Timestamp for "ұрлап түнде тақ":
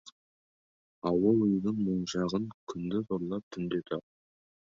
3.19-4.05